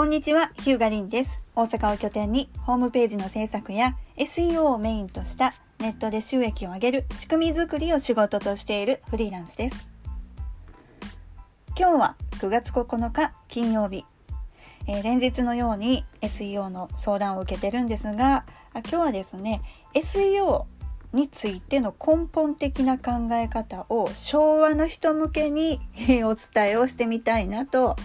[0.00, 1.42] こんにちは、ヒューガリンです。
[1.54, 9.90] 大阪を拠点にホームページの制作や SEO をメインとしたネットで収益を上げる仕組み作りを仕事としているフリーランスです。
[11.78, 14.06] 今日は9月9日金曜日。
[14.86, 19.60] えー連日のように SEO の相談を受けてるんですが、今日はですね、
[19.92, 20.64] SEO
[21.12, 25.78] についての根本的な考え方を昭和の人向けに
[26.24, 27.96] お伝えをしてみたいなと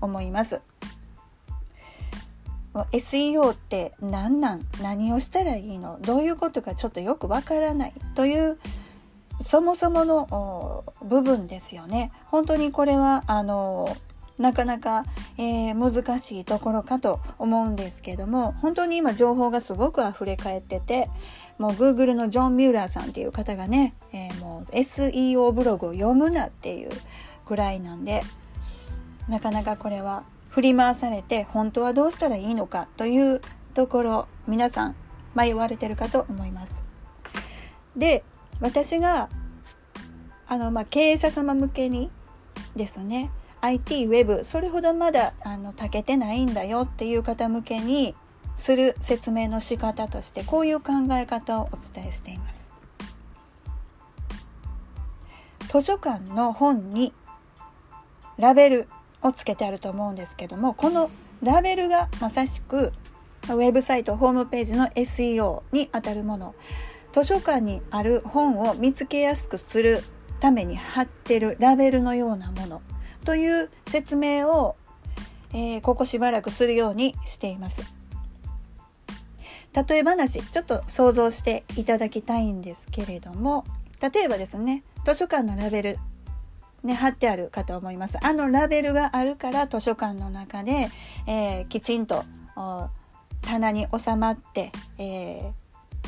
[0.00, 0.60] 思います。
[2.92, 4.66] SEO って何なん？
[4.82, 5.98] 何をしたらいいの？
[6.00, 8.58] どういうことかちょっとよくわからないという
[9.44, 12.12] そもそもの部分ですよね。
[12.26, 13.88] 本当にこれはあの
[14.38, 15.04] なかなか、
[15.38, 21.08] えー難しいところかと思うんですけども本当に今情報がすごく溢れ返ってて
[21.58, 26.88] もう Google のジョン・ミューラーさんっていう方がね、えーもう SEO ブログを読むなっていう
[27.46, 28.24] くらいなんで
[29.28, 30.24] なかなかこれは
[30.54, 33.40] 振り回されて本当はどうしたらいいのかという
[33.74, 34.94] ところ皆さん
[35.34, 36.84] 迷われてるかと思います。
[37.96, 38.22] で
[38.60, 39.28] 私が
[40.46, 42.08] あの、まあ、経営者様向けに
[42.76, 48.14] ですね IT ウェブそれほどまだあの長けてないんだよっていう方向けに
[48.54, 52.72] する説明の仕方としてこういう考え方をお伝えしています。
[55.68, 57.12] 図書館の本に
[58.38, 58.88] ラベル
[59.24, 61.10] をつけてあると思うんですけどもこの
[61.42, 62.92] ラベルがまさしく
[63.42, 66.54] ウェブサイトホームページの SEO にあたるもの
[67.12, 70.02] 図書館にある本を見つけやすくする
[70.40, 72.82] ために貼ってるラベルのようなもの
[73.24, 74.76] という説明を、
[75.52, 77.82] えーここしばらくするようにしています。
[79.74, 83.64] 例え話ちょっと想像していただきたいんですけれども
[84.00, 85.98] 例えばですね図書館のラベル
[86.84, 88.18] ね、貼ってあるかと思います。
[88.24, 90.88] あのラベルがあるから図書館の中で、
[91.26, 92.24] えーきちんと
[93.42, 95.64] 棚に収まって、えー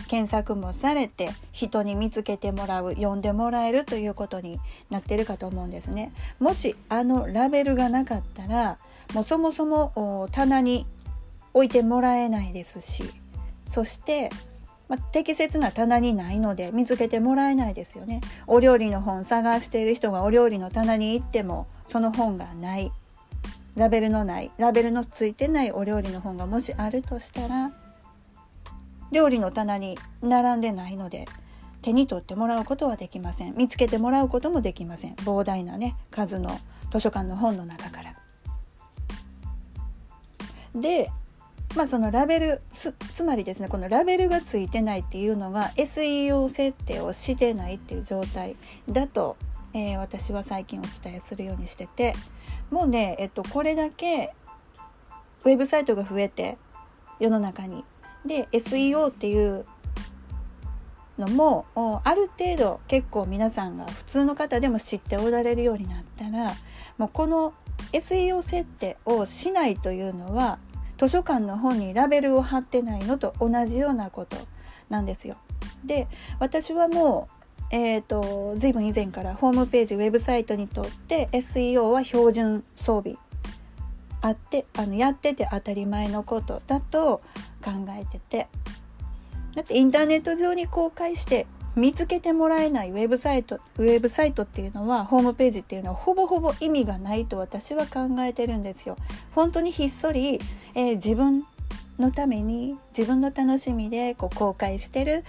[0.09, 4.61] 検索もされて人に見つけてもらう読んでもらえるということに
[4.91, 6.13] なってるかと思うんですね。
[6.39, 8.79] もしあのラベルがなかったら
[9.15, 10.87] もうそもそも棚に
[11.55, 13.05] 置いてもらえないですし
[13.69, 14.31] そして
[14.89, 18.21] まあ、適切な棚にないので見つけてもらえないですよね。
[18.47, 22.93] お料理の本探している人がお料理の棚に行ってもその本がない
[23.77, 27.73] ラベルのないラベルのついてないお料理の本がもしあるとしたら
[29.13, 31.27] 料理の棚に並んでないので
[31.83, 36.59] 手に取ってもらうことはできません見つけてもらうこともできません膨大なね数の
[36.91, 38.15] 図書館の本の中から。
[40.75, 41.11] で
[41.77, 48.57] まあそのラベルつまりですねこのラベルがついてないっていうのが SEO 設定をしてないっていう状態
[48.89, 49.37] だと、
[49.75, 52.15] えー私は最近お伝えするようにしてて
[52.71, 54.33] もうね、えっと、これだけ
[55.45, 56.57] ウェブサイトが増えて
[57.21, 57.85] 世の中に。
[58.25, 59.65] で SEO っていう
[61.19, 61.67] のも
[62.05, 66.55] ある程度結構皆さんが普通の方でも知っておられるようになったら
[66.99, 67.55] もうこの
[67.93, 70.59] SEO 設定をしないというのは
[70.99, 74.37] 図書館の本にラベルを貼ってないのと同じようなこと
[74.89, 75.37] なんですよ。
[75.85, 76.09] で
[76.39, 77.29] 私はも
[77.73, 83.17] う、えー、と随分以前からホームページウェブサイトにとって SEO は標準装備
[84.21, 87.21] あってあのやってて当たり前のことだと
[87.65, 88.49] 考えてて
[89.55, 91.47] だってインターネット上に公開して
[91.77, 98.97] 見つけてもらえないウェブサイトウェブサイトっていうのはホームページっていうのはほぼほぼ意味がないと私は考えてるんですよ。
[99.35, 100.41] 本当にひっそり、
[100.75, 101.45] えー自分
[101.99, 105.25] のために自分の楽しみでこう公開してる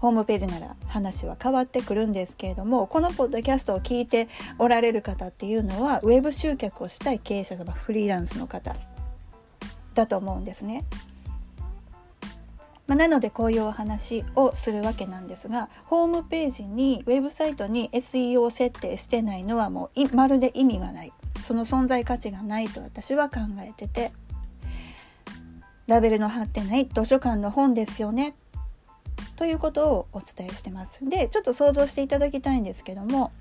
[0.00, 4.28] ホームページなら話は変わってくるんですけれどもこのポッドキャストを聞いて
[4.58, 8.74] おられる方っていうのはウェブ集客をしたい経営者様フリーランスの方
[9.94, 10.84] だと思うんですね。
[12.92, 21.12] まあ、なのでこういうお話をするわけなんですがホームページにウェブサイトに SEO 設定してないのはもうまるで意味がない。
[21.42, 24.12] その存在価値がないと私は考えてて
[25.86, 28.34] ラベルの貼ってない図書館の本ですよね
[29.36, 31.08] ということをお伝えしてます。
[31.08, 33.32] でちょっと想像していただきたいんですけども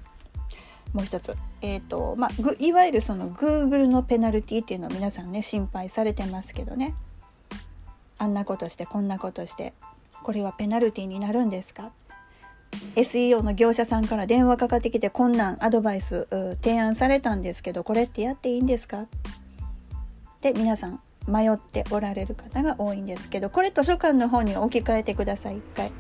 [0.94, 6.96] もう一つ、えーとまあ、いわゆるその Google のペナルティっていうのを皆さんね心配されてますけどね。
[8.22, 9.74] あんなことしてこんなことして
[10.22, 11.92] これはペナルティになるんですか
[12.96, 16.28] ？SEO の業者さんから電話かかってきてこんなんアドバイス
[16.62, 19.08] 提案されたんですけどこれってやっていいんですか？
[20.42, 25.92] で皆さん迷っておられる方が多いんですけどこれ図書館の方に置き換えてください一回。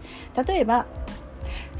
[0.45, 0.85] 例えば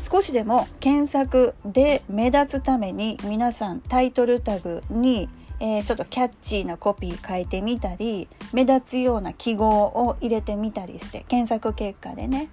[0.10, 5.30] 少しでも検索で目立つために皆さんタイトルタグに、
[5.63, 12.50] えー、ちょっとキャッチーなコピー書いてみたり目立つような記号を入れてみたりして検索結果でね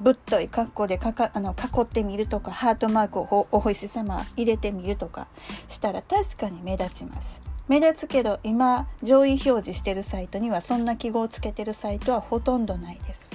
[0.00, 5.28] ぶっとい格好でかかあの囲ってみるとかハートマークをお星様入れてみるとか
[5.68, 7.42] したら確かに目立ちます。
[7.68, 13.30] 目立つけど今上位表示してるサイトにはそんな記号をつけてるサイトはほとんどないです。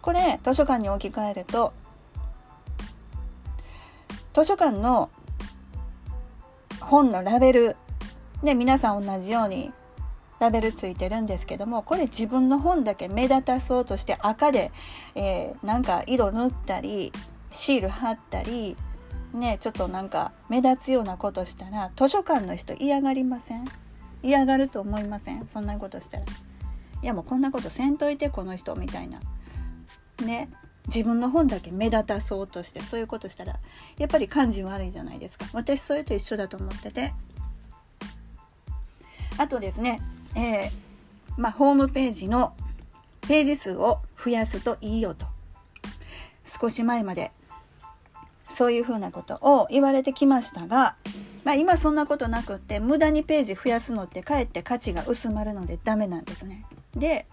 [0.00, 1.72] これ図書館に置き換えると
[4.34, 5.10] 図書館の
[6.92, 7.76] 本のラベル。
[8.42, 9.72] で皆さん同じように
[10.40, 14.70] ラベルついてるんですけどもこれ自分の本だけ目立たそうとして赤で、
[15.14, 17.10] えー、なんか色塗ったり
[17.50, 18.76] シール貼ったり
[19.32, 23.64] ねちょっとなんか目立つようなことしたら図書館の人嫌がりません？
[24.22, 25.48] 嫌がると思いません？
[25.50, 26.24] そんなことしたら。
[26.24, 26.26] い
[27.06, 29.18] やもうこんなことせんといてこの人みたいな。
[30.22, 30.50] ね。
[30.88, 33.58] 自分の本だけ目立たそうとしてそういうことしたら
[33.98, 35.46] やっぱり感じ悪いじゃないですか。
[35.52, 37.12] 私それと一緒だと思ってて。
[39.38, 40.00] あとですね
[40.34, 40.70] えー、
[41.36, 42.54] まあ、ホームページの
[43.28, 45.26] ページ数を増やすといいよと。
[46.44, 47.32] 少し前まで
[48.44, 50.96] そういうふうなことを言われてきましたが、
[51.44, 56.66] まあ、今そんなことなくって無駄にページ増やすのってかえって価値が薄まるのでダメなんですね。
[56.94, 57.26] で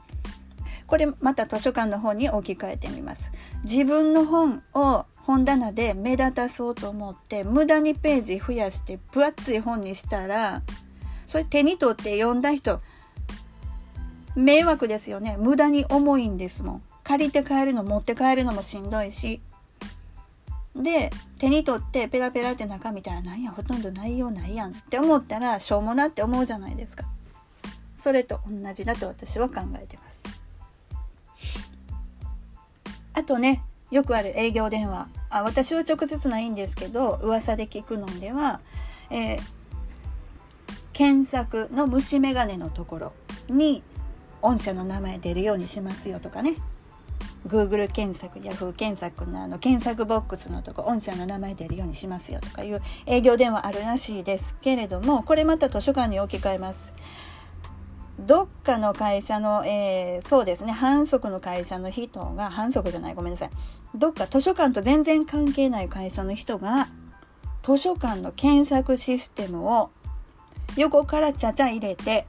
[0.90, 3.32] これまた図書館の方に置き換えてみます。
[3.64, 10.64] 自分の本を本棚で目立たそうと思って無駄にページ増やして分厚い本にしたら
[11.28, 12.82] それ手に取って読んだ人
[14.36, 15.38] 迷惑ですよね。
[15.40, 16.82] 無駄に重いんですもん。
[17.04, 19.42] 借りて帰るの持って帰るのもしんどいし。
[20.76, 27.06] で手に取ってペラペラって中見たらなんやほとんど内容ないやんって思ったらしょうもなって思うじゃないですか。
[27.98, 30.39] それと同じだと私は考えてます。
[33.14, 35.08] あとねよくある営業電話。
[35.30, 38.60] あ私は直接ないんですけど噂で聞くのでは、
[39.10, 39.60] えー
[41.00, 43.14] 検索の虫眼鏡のところ
[43.48, 43.84] に
[44.42, 46.56] 御社の名前出るようにしますよとかね。
[47.48, 56.94] Google 検索 Yahoo 検索のあの検索ボックスのとこ御社の名前出るようにしますよとかいう営業電話あるらしいですけれどもこれまた図書館に置き換えます。
[58.26, 63.50] どっかの会社の、えー、そうですね反則の会社の人が反則じゃないごめんなさい
[63.96, 66.90] どっか図書館と全然関係ない会社の人が
[67.64, 69.90] 図書館の検索システムを
[70.76, 72.28] 横からちゃちゃ入れて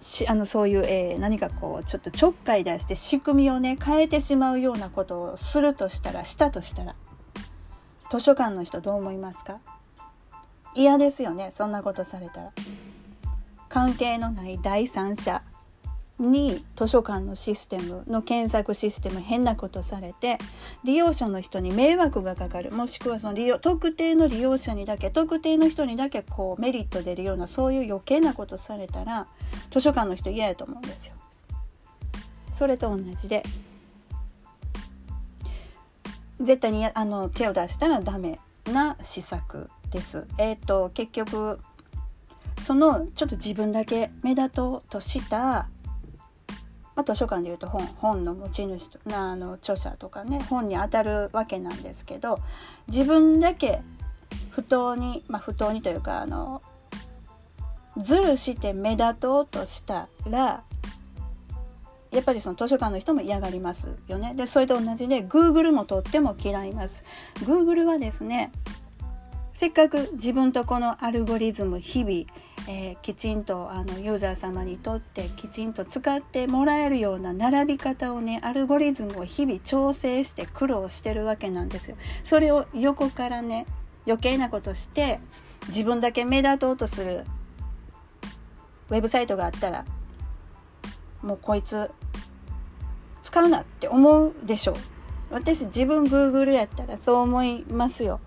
[0.00, 6.94] しあのそういう、えー、何かこうちょっとちょっかい出して仕組みをね変えてしまうようなことをするとしたらしたとしたら
[8.10, 9.60] 図書館の人どう思いますか？
[10.74, 12.52] 嫌ですよねそんなことされたら。
[13.72, 15.42] 関係のない第三者
[16.18, 20.36] に図書館のシステムの検索システム変なことされて
[20.84, 29.26] 利用者の人に迷惑がかかるもしくはその利用特定の利用者にだけ特定の人にだけこうメリット出るようなそういう余計なことされたら
[29.70, 31.14] 図書館の人嫌やと思うんですよ。
[32.52, 33.42] それと同じで
[36.42, 38.38] 絶対にあの手を出したらダメ
[38.70, 40.26] な施策です。
[40.36, 41.58] えっ、ー、と結局
[42.62, 45.68] そのちょっと自分だけ目立とうとした
[46.94, 52.38] まあ、図書館でいうと本本の持ち主あの著者とかね本にあたるわけなんですけど
[52.88, 53.80] 自分だけ
[54.50, 56.60] 不当に、まあ、不当にというかあの
[57.96, 60.64] ずるして目立とうとしたら
[62.10, 64.34] やっぱりその図書館の人も嫌がりますよね。
[64.34, 67.04] でそれと同じで Google もとっても嫌います。
[67.36, 68.52] Google はですね
[69.62, 72.24] せっかく自分とこのアルゴリズム日々
[72.68, 81.96] えー、きちんとあのユーザー様にとってきちんと使ってもらえるような並び方をねアルゴリズムを日々調整して苦労してるわけなんですよ。
[82.24, 83.66] それを横からね
[84.04, 85.20] 余計なことして
[85.68, 87.24] 自分だけ目立とうとする
[88.90, 89.84] ウェブサイトがあったら
[91.22, 91.88] もうこいつ
[93.22, 94.76] 使うなって思うでしょう。
[95.30, 98.18] 私自分 Google やったらそう思いますよ。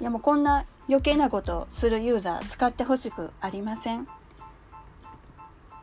[0.00, 4.06] いやもうこんな余計なことをするユーザー使ってほしくありません。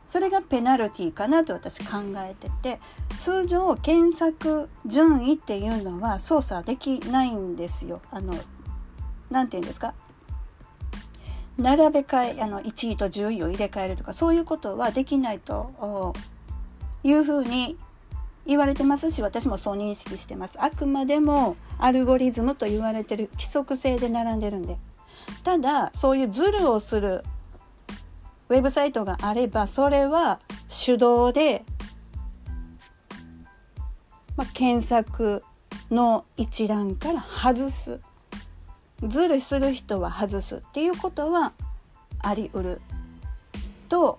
[0.08, 2.80] それがペナルティかなと私考えてて
[3.20, 8.00] 通常検索順位っていうのは操作できないんですよ。
[8.12, 8.36] あの
[9.32, 9.96] 何て言うんですか？
[11.58, 16.14] 並べ替えあの1位と10位を入れ替えるとかそういうことはできないと
[17.04, 17.78] いうふうに
[18.46, 20.62] 言われてますし私もそう認識してます。
[20.62, 24.78] あくまでもアルゴリズムと言われてる規則性で並んでるんで。
[25.44, 27.24] ただそういうズルをする
[28.50, 30.40] ウェブサイトがあればそれは
[30.86, 31.64] 手動で、
[34.36, 35.44] まあ、検索
[35.90, 38.00] の一覧から外す。
[39.02, 41.54] ズルする人は外すっていうことは
[42.20, 42.82] あり得る
[43.90, 44.18] と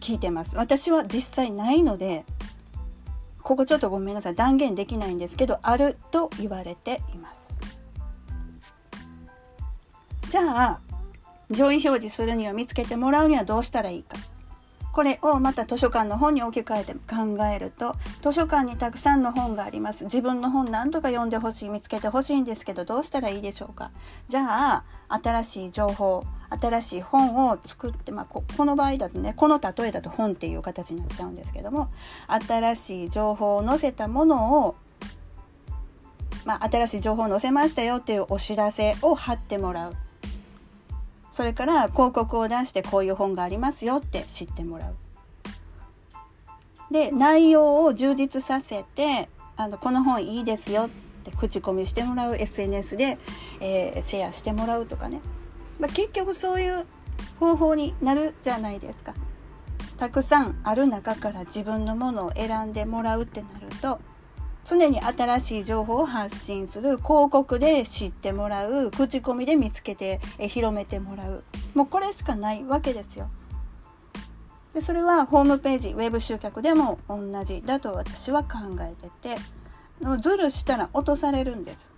[0.00, 0.56] 聞いてます。
[0.56, 2.24] 私は実際ないので
[3.48, 4.34] ここちょっとごめんなさい。
[4.34, 7.56] 断言できないんですけどあると言われています。
[10.28, 10.80] じゃあ
[11.50, 14.18] 上位表示するには見つけてもらうにはどうしたらいいか。
[14.98, 20.06] これをまた図書館の本に置き換えて考えると図書館にたくさんの本があります。
[20.06, 23.92] 自分の本何とか読んでほしい見つけてほしいんですけどどうしたらいいでしょうか？
[24.28, 31.92] じゃあ新しい情報新しい本を作って、まあ、この場合だとねこの例えだと本っていう形になっちゃうんですけども
[32.26, 34.74] 新しい情報を載せたものを
[36.44, 39.94] まあ、新しい情報を載せましたよっていうお知らせを貼ってもらう。
[41.38, 44.94] それから広告を出してこういう本がありますよって知ってもらう。
[46.92, 50.88] で内容を充実させてあのこの本いいですよっ
[51.22, 53.18] て口コミしてもらう SNS で、
[53.60, 55.20] えー、シェアしてもらうとかね、
[55.78, 56.84] まあ、結局そういう
[57.38, 59.14] 方法になるじゃないですか。
[59.96, 64.00] たくさんある中から自分のものを選んでもらうってなると
[64.68, 71.42] 常に新しい情報を発信する広告で知ってもらう口コミで見つけて広めてもらう
[71.74, 73.30] もうこれしかないわけですよ。
[74.74, 79.40] でそれはホームページウェブ集客でも同じだと私は考えてて
[80.20, 81.90] ズルしたら落とされるんです。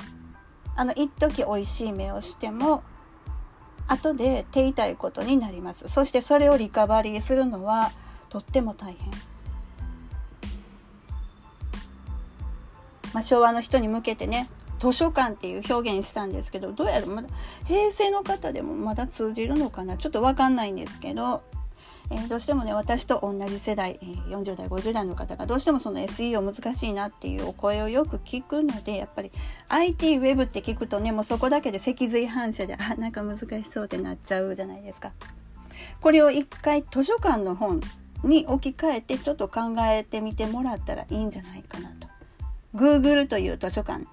[0.76, 2.84] あの一時美味しい目をしても
[3.88, 5.88] 後で手痛いことになります。
[5.88, 7.90] そしてそれをリカバリーするのは
[8.28, 9.10] とっても大変。
[13.12, 14.48] まあ、昭和の人に向けてね
[14.78, 17.28] 図書館っていう表現したんですけどどうやらまだ
[17.66, 19.96] 平成の方でもまだ通じるのかな？
[19.96, 21.42] ちょっと分かんないんですけど、
[22.10, 29.30] えー、どうしてもね私と同じ世代、え、40代50代の方がどうしてもその SEO 難しいなっていうお声をよく聞くのでやっぱり
[29.68, 35.12] IT ウェブって聞くとねもうそこだけで脊髄反射であなんか難しそうってなっちゃうじゃないですか。
[36.00, 37.80] これを一回図書館の本
[38.24, 42.08] に置き換えてちょっと考えてみてもらったらいいんじゃないかなと。
[42.74, 44.04] Google という図書館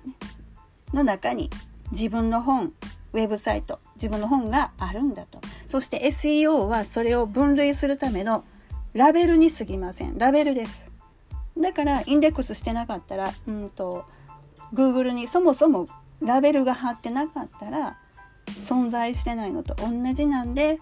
[0.94, 1.50] の中に
[1.92, 2.74] 自分の本
[3.14, 5.40] ウェブサイト自分の本があるんだと。
[5.66, 8.44] そして SEO はそれを分類するための
[8.94, 10.18] ラベルに過ぎません。
[10.18, 10.92] ラベルです。
[11.58, 14.06] だからインデックスしてなかったらうんと
[14.74, 15.88] Google にそもそも
[16.22, 17.98] ラベルが貼ってなかったら
[18.48, 20.80] 存在してないのと同じなんで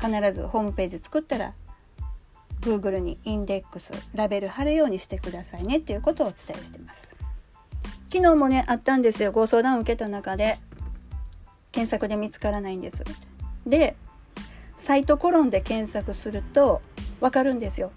[0.00, 1.52] 必ずホームページ作ったら
[2.60, 7.08] Google にインデックスラベル貼るようにしてくださいねっていうことをお伝えしてます。
[8.12, 9.32] 昨日もねあったんですよ。
[9.32, 10.58] ご相談を受けた中で
[11.72, 13.04] 検索で見つからないんです。
[13.66, 13.96] で
[14.76, 16.82] サイトコロンで検索すると
[17.20, 17.92] わかるんですよ。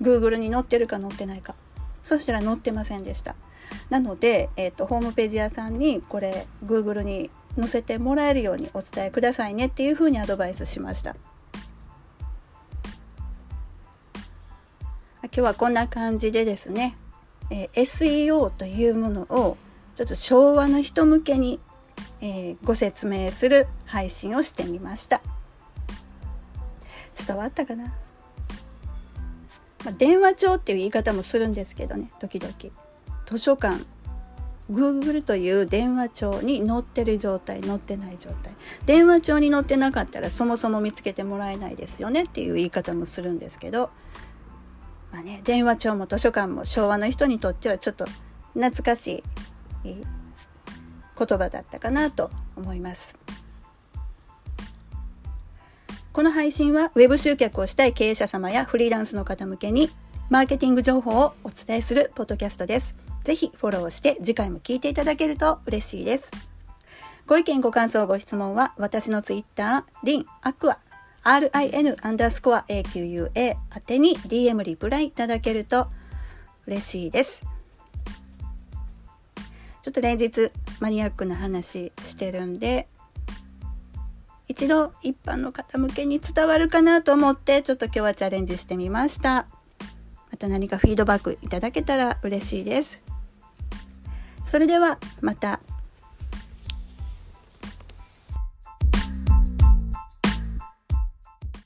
[0.00, 1.54] Google に載ってるか載ってないか。
[2.02, 3.36] そしたら載ってませんでした。
[3.88, 11.14] なので、えーと、とホームページ屋さんにこれ Google に載せてもらえるようにお伝えくださいねっていうふうにアドバイスしました。
[15.24, 16.96] 今日はこんな感じでですね、
[17.50, 19.56] え、SEO というものを
[19.94, 21.60] ちょっと昭和の人向けに、
[22.20, 25.22] え、ご説明する配信をしてみました。
[27.24, 27.84] 伝わったかな、
[29.84, 32.52] まあ、電話帳っていう言い方もするんですけどね時々。
[33.26, 33.84] 図書館。
[34.70, 38.54] Google という電話帳に載ってる状態載ってない状態。
[38.86, 43.90] 電話帳に載ってなかったらそもそも見つけてもらえないですよねっていう言い方もするんですけど
[45.12, 48.06] まあね、電話帳も図書館も昭和の人にとってはちょっと
[48.54, 49.22] 懐かし
[49.84, 49.94] い
[51.18, 53.16] 言葉だったかなと思います。
[56.12, 59.90] この配信は Web 集客をしたい経営者様やフリーランスの方向けに
[60.28, 62.94] マーケティング情報をお伝えするポッドキャストです。
[63.24, 66.30] ぜひフォローして次回も聞いていただけると嬉しいです。
[67.26, 70.78] ご意見ご感想ご質問は私のツイッター、リン、アクア、
[71.24, 75.88] rin アンダースコア AQUA 宛てに DM リプライいただけると
[76.66, 77.42] 嬉しいです。
[79.82, 80.50] ちょっと連日
[80.80, 82.88] マニアックな話してるんで、
[84.48, 89.46] 一度一般の方向けに伝わるかなと思ってちょっと今日はチャレンジしてみました。
[90.30, 93.02] また何かフィードバックいただけたら嬉しいです。
[94.44, 95.60] それではまた